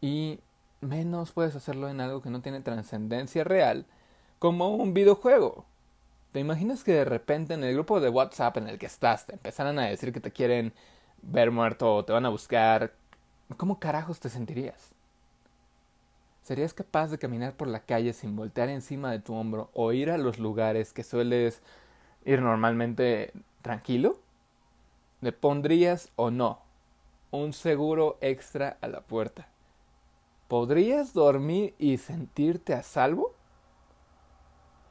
y 0.00 0.40
menos 0.80 1.32
puedes 1.32 1.54
hacerlo 1.54 1.88
en 1.88 2.00
algo 2.00 2.22
que 2.22 2.30
no 2.30 2.40
tiene 2.40 2.60
trascendencia 2.60 3.44
real, 3.44 3.86
como 4.38 4.70
un 4.70 4.94
videojuego. 4.94 5.64
¿Te 6.32 6.40
imaginas 6.40 6.84
que 6.84 6.92
de 6.92 7.04
repente 7.04 7.54
en 7.54 7.64
el 7.64 7.74
grupo 7.74 8.00
de 8.00 8.08
WhatsApp 8.08 8.56
en 8.56 8.68
el 8.68 8.78
que 8.78 8.86
estás 8.86 9.26
te 9.26 9.34
empezaran 9.34 9.78
a 9.78 9.86
decir 9.86 10.12
que 10.12 10.20
te 10.20 10.30
quieren 10.30 10.72
ver 11.22 11.50
muerto 11.50 11.94
o 11.94 12.04
te 12.04 12.12
van 12.12 12.24
a 12.24 12.30
buscar? 12.30 12.94
¿Cómo 13.56 13.78
carajos 13.78 14.20
te 14.20 14.28
sentirías? 14.28 14.92
¿Serías 16.50 16.74
capaz 16.74 17.12
de 17.12 17.18
caminar 17.18 17.52
por 17.52 17.68
la 17.68 17.78
calle 17.78 18.12
sin 18.12 18.34
voltear 18.34 18.70
encima 18.70 19.12
de 19.12 19.20
tu 19.20 19.36
hombro 19.36 19.70
o 19.72 19.92
ir 19.92 20.10
a 20.10 20.18
los 20.18 20.40
lugares 20.40 20.92
que 20.92 21.04
sueles 21.04 21.62
ir 22.24 22.42
normalmente 22.42 23.32
tranquilo? 23.62 24.18
¿Le 25.20 25.30
pondrías 25.30 26.10
o 26.16 26.32
no 26.32 26.58
un 27.30 27.52
seguro 27.52 28.18
extra 28.20 28.78
a 28.80 28.88
la 28.88 29.00
puerta? 29.00 29.46
¿Podrías 30.48 31.14
dormir 31.14 31.76
y 31.78 31.98
sentirte 31.98 32.74
a 32.74 32.82
salvo? 32.82 33.32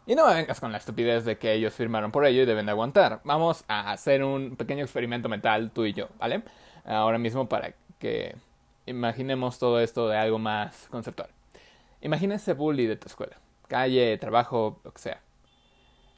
Y 0.06 0.16
no 0.16 0.28
me 0.28 0.36
vengas 0.36 0.62
con 0.62 0.72
la 0.72 0.78
estupidez 0.78 1.26
de 1.26 1.38
que 1.38 1.52
ellos 1.52 1.74
firmaron 1.74 2.14
por 2.14 2.26
ello 2.26 2.44
y 2.44 2.46
deben 2.46 2.68
de 2.68 2.72
aguantar. 2.72 3.20
Vamos 3.26 3.66
a 3.68 3.92
hacer 3.92 4.24
un 4.24 4.56
pequeño 4.56 4.86
experimento 4.86 5.28
mental 5.28 5.72
tú 5.72 5.84
y 5.84 5.92
yo, 5.92 6.08
¿vale? 6.20 6.42
Ahora 6.86 7.18
mismo 7.18 7.50
para 7.50 7.74
que 8.00 8.38
imaginemos 8.86 9.60
todo 9.60 9.82
esto 9.82 10.08
de 10.08 10.16
algo 10.18 10.40
más 10.40 10.88
conceptual. 10.90 11.30
Imagina 12.02 12.36
ese 12.36 12.54
bully 12.54 12.88
de 12.88 12.96
tu 12.96 13.08
escuela, 13.08 13.38
calle, 13.68 14.18
trabajo, 14.18 14.80
lo 14.84 14.92
que 14.94 15.00
sea. 15.00 15.22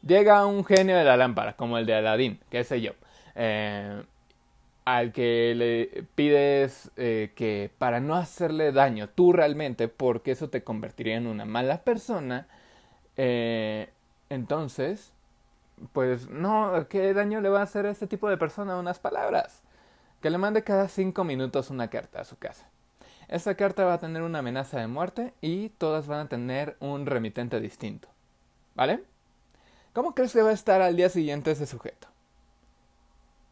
Llega 0.05 0.45
un 0.45 0.65
genio 0.65 0.97
de 0.97 1.03
la 1.03 1.17
lámpara, 1.17 1.55
como 1.55 1.77
el 1.77 1.85
de 1.85 1.95
Aladdin, 1.95 2.39
qué 2.49 2.63
sé 2.63 2.81
yo. 2.81 2.93
Eh, 3.35 4.03
al 4.85 5.11
que 5.11 5.53
le 5.55 6.03
pides 6.15 6.91
eh, 6.97 7.31
que 7.35 7.71
para 7.77 7.99
no 7.99 8.15
hacerle 8.15 8.71
daño 8.71 9.09
tú 9.09 9.31
realmente, 9.33 9.87
porque 9.87 10.31
eso 10.31 10.49
te 10.49 10.63
convertiría 10.63 11.17
en 11.17 11.27
una 11.27 11.45
mala 11.45 11.83
persona, 11.83 12.47
eh, 13.17 13.89
entonces, 14.29 15.11
pues 15.93 16.29
no, 16.29 16.87
¿qué 16.89 17.13
daño 17.13 17.41
le 17.41 17.49
va 17.49 17.59
a 17.59 17.63
hacer 17.63 17.85
a 17.85 17.91
este 17.91 18.07
tipo 18.07 18.29
de 18.29 18.37
persona 18.37 18.77
unas 18.77 18.99
palabras? 18.99 19.61
Que 20.21 20.29
le 20.29 20.37
mande 20.37 20.63
cada 20.63 20.87
cinco 20.87 21.23
minutos 21.23 21.69
una 21.69 21.89
carta 21.89 22.21
a 22.21 22.25
su 22.25 22.37
casa. 22.37 22.70
Esta 23.31 23.55
carta 23.55 23.85
va 23.85 23.93
a 23.93 23.99
tener 23.99 24.23
una 24.23 24.39
amenaza 24.39 24.77
de 24.77 24.87
muerte 24.87 25.33
y 25.39 25.69
todas 25.69 26.05
van 26.05 26.19
a 26.19 26.27
tener 26.27 26.75
un 26.81 27.05
remitente 27.05 27.61
distinto. 27.61 28.09
¿Vale? 28.75 29.05
¿Cómo 29.93 30.13
crees 30.13 30.33
que 30.33 30.41
va 30.41 30.49
a 30.49 30.53
estar 30.53 30.81
al 30.81 30.97
día 30.97 31.07
siguiente 31.07 31.51
ese 31.51 31.65
sujeto? 31.65 32.09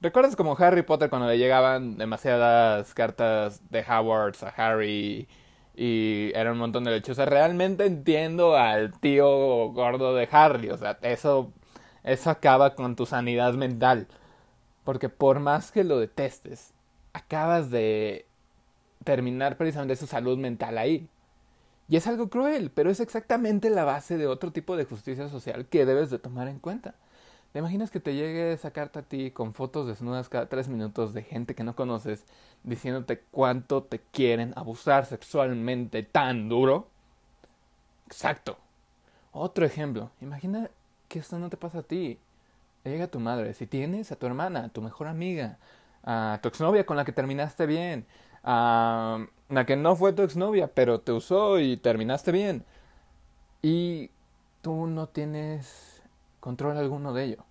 ¿Recuerdas 0.02 0.36
como 0.36 0.58
Harry 0.58 0.82
Potter 0.82 1.10
cuando 1.10 1.30
le 1.30 1.38
llegaban 1.38 1.98
demasiadas 1.98 2.94
cartas 2.94 3.62
de 3.70 3.86
Howards 3.90 4.44
a 4.44 4.50
Harry 4.50 5.30
y 5.76 6.32
era 6.36 6.52
un 6.52 6.58
montón 6.58 6.84
de 6.84 6.92
lechuzas? 6.92 7.30
Realmente 7.30 7.86
entiendo 7.86 8.58
al 8.58 8.92
tío 9.00 9.70
gordo 9.72 10.14
de 10.14 10.28
Harry. 10.30 10.72
O 10.72 10.78
sea, 10.78 11.00
eso, 11.04 11.54
eso 12.04 12.30
acaba 12.30 12.76
con 12.76 12.98
tu 12.98 13.06
sanidad 13.06 13.54
mental. 13.54 14.08
Porque 14.84 15.08
por 15.08 15.40
más 15.40 15.72
que 15.72 15.86
lo 15.86 16.00
detestes, 16.00 16.74
acabas 17.14 17.70
de 17.70 18.29
terminar 19.10 19.58
precisamente 19.58 19.96
su 19.96 20.06
salud 20.06 20.38
mental 20.38 20.78
ahí. 20.78 21.10
Y 21.88 21.96
es 21.96 22.06
algo 22.06 22.30
cruel, 22.30 22.70
pero 22.70 22.92
es 22.92 23.00
exactamente 23.00 23.72
la 23.72 23.84
base 23.84 24.20
de 24.20 24.28
otro 24.28 24.52
tipo 24.52 24.78
de 24.78 24.86
justicia 24.86 25.30
social 25.30 25.66
que 25.66 25.88
debes 25.88 26.12
de 26.12 26.20
tomar 26.20 26.48
en 26.48 26.60
cuenta. 26.60 26.94
¿Te 27.52 27.58
imaginas 27.58 27.90
que 27.90 28.00
te 28.00 28.14
llegue 28.14 28.54
esa 28.54 28.70
carta 28.70 29.00
a 29.00 29.02
ti 29.02 29.32
con 29.32 29.56
fotos 29.56 29.88
desnudas 29.88 30.30
cada 30.30 30.46
tres 30.46 30.68
minutos 30.68 31.16
de 31.16 31.24
gente 31.24 31.56
que 31.56 31.64
no 31.64 31.76
conoces 31.76 32.24
diciéndote 32.64 33.24
cuánto 33.32 33.82
te 33.82 34.00
quieren 34.12 34.54
abusar 34.56 35.08
sexualmente 35.08 36.04
tan 36.04 36.48
duro? 36.48 36.88
Exacto. 38.06 38.60
Otro 39.32 39.66
ejemplo. 39.66 40.12
Imagina 40.22 40.70
que 41.08 41.18
esto 41.18 41.40
no 41.40 41.50
te 41.50 41.58
pasa 41.58 41.80
a 41.80 41.84
ti. 41.84 42.20
llega 42.84 43.06
a 43.06 43.08
tu 43.08 43.20
madre. 43.20 43.56
Si 43.56 43.66
tienes 43.66 44.12
a 44.12 44.18
tu 44.18 44.28
hermana, 44.28 44.66
a 44.66 44.70
tu 44.70 44.84
mejor 44.84 45.08
amiga, 45.08 45.58
a 46.04 46.38
tu 46.44 46.50
exnovia 46.50 46.86
con 46.86 46.96
la 46.96 47.06
que 47.06 47.12
terminaste 47.12 47.66
bien, 47.66 48.06
a 48.44 49.26
la 49.50 49.66
que 49.66 49.76
no 49.76 49.96
fue 49.96 50.14
tu 50.14 50.22
exnovia, 50.22 50.68
pero 50.74 51.02
te 51.02 51.12
usó 51.12 51.60
y 51.60 51.78
terminaste 51.78 52.32
bien. 52.32 52.64
Y 53.62 54.12
tú 54.62 54.88
no 54.88 55.08
tienes 55.08 56.02
control 56.40 56.78
alguno 56.78 57.14
de 57.14 57.26
ello. 57.26 57.44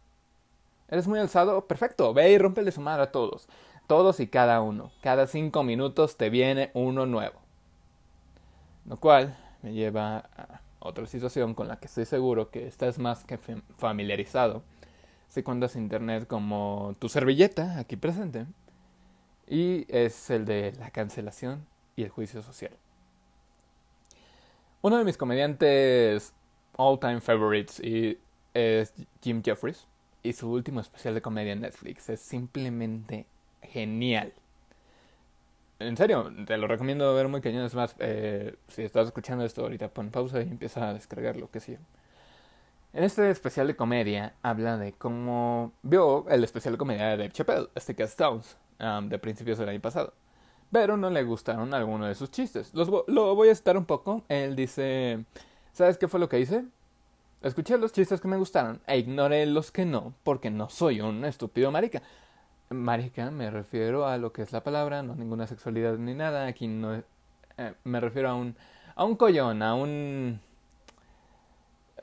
¿Eres 0.88 1.06
muy 1.06 1.18
alzado? 1.18 1.66
Perfecto, 1.66 2.14
ve 2.14 2.30
y 2.32 2.38
rompele 2.38 2.72
su 2.72 2.80
madre 2.80 3.02
a 3.02 3.12
todos. 3.12 3.48
Todos 3.86 4.20
y 4.20 4.26
cada 4.26 4.60
uno. 4.60 4.90
Cada 5.02 5.26
cinco 5.26 5.62
minutos 5.62 6.16
te 6.16 6.30
viene 6.30 6.70
uno 6.74 7.06
nuevo. 7.06 7.38
Lo 8.86 8.96
cual 8.98 9.36
me 9.62 9.72
lleva 9.72 10.18
a 10.36 10.60
otra 10.78 11.06
situación 11.06 11.54
con 11.54 11.68
la 11.68 11.76
que 11.76 11.86
estoy 11.86 12.06
seguro 12.06 12.50
que 12.50 12.66
estás 12.66 12.98
más 12.98 13.24
que 13.24 13.38
familiarizado. 13.76 14.62
Si 15.28 15.42
cuentas 15.42 15.76
internet 15.76 16.26
como 16.26 16.94
tu 16.98 17.08
servilleta 17.08 17.78
aquí 17.78 17.96
presente. 17.96 18.46
Y 19.48 19.86
es 19.88 20.30
el 20.30 20.44
de 20.44 20.72
la 20.78 20.90
cancelación 20.90 21.66
y 21.96 22.02
el 22.02 22.10
juicio 22.10 22.42
social. 22.42 22.72
Uno 24.82 24.98
de 24.98 25.04
mis 25.04 25.16
comediantes 25.16 26.32
all 26.76 26.98
time 27.00 27.20
favorites 27.20 27.80
y 27.80 28.18
es 28.54 28.92
Jim 29.22 29.42
Jeffries 29.42 29.86
y 30.22 30.32
su 30.32 30.50
último 30.50 30.80
especial 30.80 31.14
de 31.14 31.22
comedia 31.22 31.52
en 31.52 31.60
Netflix 31.60 32.08
es 32.08 32.20
simplemente 32.20 33.26
genial. 33.62 34.32
En 35.80 35.96
serio, 35.96 36.32
te 36.46 36.56
lo 36.56 36.66
recomiendo 36.66 37.14
ver 37.14 37.28
muy 37.28 37.40
cañón. 37.40 37.64
Es 37.64 37.74
más, 37.74 37.94
eh, 38.00 38.56
si 38.68 38.82
estás 38.82 39.06
escuchando 39.06 39.44
esto 39.44 39.62
ahorita, 39.62 39.88
pon 39.88 40.10
pausa 40.10 40.40
y 40.40 40.48
empieza 40.48 40.88
a 40.88 40.94
descargarlo, 40.94 41.50
que 41.50 41.60
sí. 41.60 41.76
En 42.92 43.04
este 43.04 43.30
especial 43.30 43.68
de 43.68 43.76
comedia 43.76 44.34
habla 44.42 44.76
de 44.76 44.92
cómo 44.92 45.72
vio 45.82 46.28
el 46.28 46.42
especial 46.42 46.74
de 46.74 46.78
comedia 46.78 47.06
de 47.08 47.16
Dave 47.16 47.30
Chappelle, 47.30 47.68
este 47.74 47.94
Cat 47.94 48.08
Stones, 48.08 48.56
um, 48.80 49.08
de 49.08 49.18
principios 49.18 49.58
del 49.58 49.68
año 49.68 49.80
pasado. 49.80 50.12
Pero 50.70 50.96
no 50.96 51.10
le 51.10 51.22
gustaron 51.22 51.72
algunos 51.72 52.08
de 52.08 52.14
sus 52.14 52.30
chistes. 52.30 52.74
Los, 52.74 52.88
lo 53.06 53.34
voy 53.34 53.48
a 53.48 53.54
citar 53.54 53.76
un 53.76 53.86
poco. 53.86 54.22
Él 54.28 54.54
dice, 54.54 55.24
¿sabes 55.72 55.96
qué 55.96 56.08
fue 56.08 56.20
lo 56.20 56.28
que 56.28 56.40
hice? 56.40 56.64
Escuché 57.40 57.78
los 57.78 57.92
chistes 57.92 58.20
que 58.20 58.28
me 58.28 58.36
gustaron 58.36 58.80
e 58.86 58.98
ignoré 58.98 59.46
los 59.46 59.70
que 59.70 59.84
no, 59.84 60.12
porque 60.24 60.50
no 60.50 60.68
soy 60.68 61.00
un 61.00 61.24
estúpido 61.24 61.70
marica. 61.70 62.02
Marica, 62.70 63.30
me 63.30 63.50
refiero 63.50 64.06
a 64.06 64.18
lo 64.18 64.32
que 64.32 64.42
es 64.42 64.52
la 64.52 64.62
palabra, 64.62 65.02
no 65.02 65.14
ninguna 65.14 65.46
sexualidad 65.46 65.96
ni 65.96 66.14
nada. 66.14 66.46
Aquí 66.46 66.66
no 66.66 66.94
eh, 66.94 67.74
me 67.84 68.00
refiero 68.00 68.28
a 68.28 68.34
un 68.34 68.56
a 68.96 69.04
un 69.04 69.14
collón, 69.14 69.62
a 69.62 69.74
un 69.74 70.40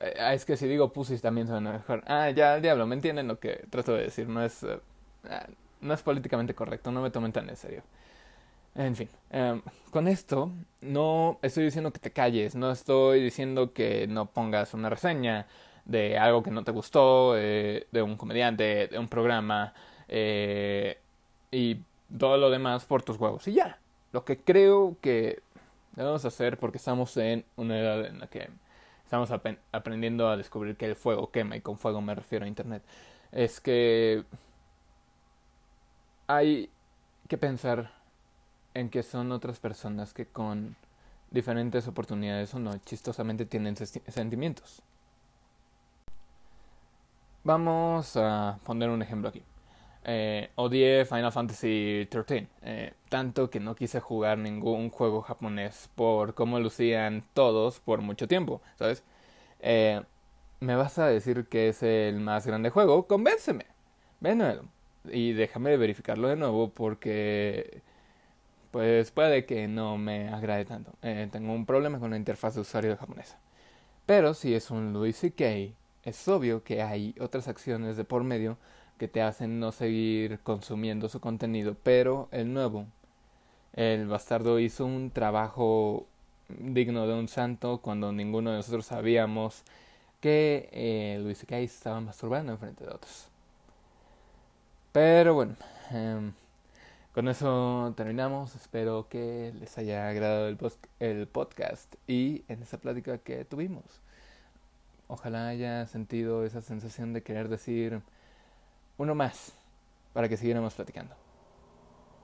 eh, 0.00 0.14
es 0.32 0.44
que 0.44 0.56
si 0.56 0.66
digo 0.66 0.92
pusis 0.92 1.20
también 1.20 1.46
suena 1.46 1.72
mejor. 1.72 2.02
Ah, 2.06 2.30
ya, 2.30 2.58
diablo, 2.60 2.86
me 2.86 2.94
entienden 2.94 3.28
lo 3.28 3.38
que 3.38 3.66
trato 3.70 3.92
de 3.92 4.04
decir. 4.04 4.28
No 4.28 4.42
es 4.42 4.62
eh, 4.62 4.80
no 5.80 5.94
es 5.94 6.02
políticamente 6.02 6.54
correcto, 6.54 6.90
no 6.90 7.02
me 7.02 7.10
tomen 7.10 7.32
tan 7.32 7.48
en 7.48 7.56
serio. 7.56 7.82
En 8.74 8.94
fin, 8.94 9.08
em, 9.30 9.62
con 9.90 10.06
esto 10.06 10.50
no 10.82 11.38
estoy 11.42 11.64
diciendo 11.64 11.92
que 11.92 11.98
te 11.98 12.10
calles, 12.10 12.54
no 12.54 12.70
estoy 12.70 13.22
diciendo 13.22 13.72
que 13.72 14.06
no 14.06 14.26
pongas 14.26 14.74
una 14.74 14.90
reseña 14.90 15.46
de 15.86 16.18
algo 16.18 16.42
que 16.42 16.50
no 16.50 16.64
te 16.64 16.72
gustó, 16.72 17.34
eh, 17.38 17.86
de 17.90 18.02
un 18.02 18.16
comediante, 18.16 18.88
de 18.88 18.98
un 18.98 19.08
programa 19.08 19.72
eh, 20.08 20.98
y 21.50 21.78
todo 22.18 22.36
lo 22.36 22.50
demás 22.50 22.84
por 22.84 23.02
tus 23.02 23.16
huevos. 23.18 23.48
Y 23.48 23.54
ya, 23.54 23.78
lo 24.12 24.24
que 24.24 24.38
creo 24.38 24.96
que 25.00 25.40
debemos 25.94 26.24
hacer 26.24 26.58
porque 26.58 26.78
estamos 26.78 27.16
en 27.16 27.44
una 27.56 27.78
edad 27.78 28.06
en 28.06 28.20
la 28.20 28.26
que 28.26 28.50
estamos 29.04 29.30
aprendiendo 29.72 30.28
a 30.28 30.36
descubrir 30.36 30.76
que 30.76 30.86
el 30.86 30.96
fuego 30.96 31.30
quema 31.30 31.56
y 31.56 31.60
con 31.60 31.78
fuego 31.78 32.00
me 32.02 32.14
refiero 32.14 32.44
a 32.44 32.48
Internet, 32.48 32.82
es 33.32 33.60
que 33.60 34.24
hay 36.26 36.70
que 37.28 37.38
pensar 37.38 37.92
en 38.74 38.90
que 38.90 39.02
son 39.02 39.32
otras 39.32 39.58
personas 39.58 40.12
que 40.12 40.26
con 40.26 40.76
diferentes 41.30 41.86
oportunidades 41.88 42.54
o 42.54 42.58
no, 42.58 42.76
chistosamente 42.78 43.46
tienen 43.46 43.76
sentimientos. 43.76 44.82
Vamos 47.44 48.16
a 48.16 48.58
poner 48.64 48.90
un 48.90 49.02
ejemplo 49.02 49.28
aquí. 49.28 49.42
Eh, 50.04 50.50
odié 50.54 51.04
Final 51.04 51.32
Fantasy 51.32 52.08
XIII, 52.10 52.48
eh, 52.62 52.94
tanto 53.08 53.50
que 53.50 53.58
no 53.58 53.74
quise 53.74 54.00
jugar 54.00 54.38
ningún 54.38 54.90
juego 54.90 55.22
japonés 55.22 55.90
por 55.96 56.34
cómo 56.34 56.60
lucían 56.60 57.24
todos 57.34 57.80
por 57.80 58.02
mucho 58.02 58.28
tiempo, 58.28 58.60
¿sabes? 58.78 59.02
Eh, 59.60 60.00
¿Me 60.60 60.76
vas 60.76 60.98
a 60.98 61.06
decir 61.06 61.46
que 61.46 61.68
es 61.70 61.82
el 61.82 62.20
más 62.20 62.46
grande 62.46 62.70
juego? 62.70 63.06
Convénceme. 63.06 63.66
Ven 64.20 64.42
y 65.12 65.32
déjame 65.32 65.76
verificarlo 65.76 66.28
de 66.28 66.36
nuevo 66.36 66.70
porque 66.70 67.82
pues 68.70 69.10
puede 69.10 69.46
que 69.46 69.68
no 69.68 69.96
me 69.96 70.28
agrade 70.28 70.66
tanto. 70.66 70.92
Eh, 71.02 71.28
tengo 71.32 71.52
un 71.52 71.66
problema 71.66 71.98
con 71.98 72.10
la 72.10 72.16
interfaz 72.16 72.54
de 72.54 72.60
usuario 72.60 72.90
de 72.90 72.96
japonesa. 72.96 73.38
Pero 74.06 74.34
si 74.34 74.54
es 74.54 74.70
un 74.70 74.92
Louis 74.92 75.16
C.K., 75.16 75.74
es 76.04 76.28
obvio 76.28 76.62
que 76.62 76.82
hay 76.82 77.14
otras 77.20 77.48
acciones 77.48 77.96
de 77.96 78.04
por 78.04 78.22
medio 78.22 78.58
que 78.98 79.08
te 79.08 79.22
hacen 79.22 79.60
no 79.60 79.72
seguir 79.72 80.40
consumiendo 80.40 81.08
su 81.08 81.20
contenido. 81.20 81.76
Pero 81.82 82.28
el 82.32 82.52
nuevo, 82.52 82.86
el 83.72 84.06
bastardo 84.08 84.60
hizo 84.60 84.86
un 84.86 85.10
trabajo 85.10 86.06
digno 86.48 87.06
de 87.06 87.14
un 87.14 87.28
santo 87.28 87.78
cuando 87.78 88.12
ninguno 88.12 88.50
de 88.50 88.58
nosotros 88.58 88.86
sabíamos 88.86 89.62
que 90.20 90.68
eh, 90.72 91.18
Louis 91.22 91.38
C.K. 91.38 91.58
estaba 91.60 92.00
masturbando 92.00 92.52
en 92.52 92.58
frente 92.58 92.84
de 92.84 92.90
otros. 92.90 93.28
Pero 94.96 95.34
bueno. 95.34 95.54
Em, 95.90 96.32
con 97.12 97.28
eso 97.28 97.92
terminamos. 97.98 98.54
Espero 98.54 99.08
que 99.10 99.52
les 99.60 99.76
haya 99.76 100.08
agradado 100.08 100.48
el, 100.48 100.58
el 101.00 101.28
podcast 101.28 101.96
y 102.06 102.44
en 102.48 102.62
esa 102.62 102.78
plática 102.78 103.18
que 103.18 103.44
tuvimos. 103.44 103.84
Ojalá 105.06 105.48
haya 105.48 105.86
sentido 105.86 106.46
esa 106.46 106.62
sensación 106.62 107.12
de 107.12 107.22
querer 107.22 107.50
decir 107.50 108.00
uno 108.96 109.14
más 109.14 109.52
para 110.14 110.30
que 110.30 110.38
siguiéramos 110.38 110.72
platicando. 110.72 111.14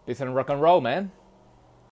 Peace 0.06 0.24
rock 0.24 0.48
and 0.48 0.62
roll, 0.62 0.80
man. 0.80 1.12